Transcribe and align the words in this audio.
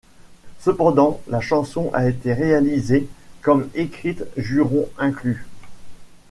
Cependant, 0.57 1.21
la 1.27 1.41
chanson 1.41 1.91
a 1.93 2.09
été 2.09 2.33
réalisée 2.33 3.07
comme 3.43 3.69
écrite, 3.75 4.23
jurons 4.35 4.89
inclus. 4.97 5.45